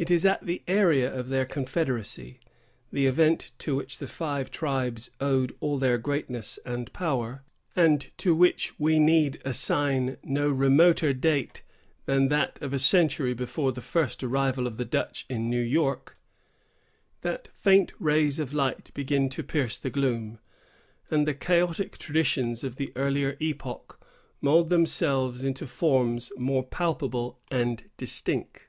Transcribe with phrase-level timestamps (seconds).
[0.00, 5.56] It is at the era of their confederacy——the event to which the five tribes owed
[5.58, 7.42] all their greatness and power,
[7.74, 11.64] and to which we need assign no remoter date
[12.06, 17.48] than that of a century before the first arrival of the Dutch in New York——that
[17.52, 20.38] faint rays of light begin to pierce the gloom,
[21.10, 23.98] and the chaotic traditions of the earlier epoch
[24.40, 28.60] mould themselves into forms more palpable and distinct.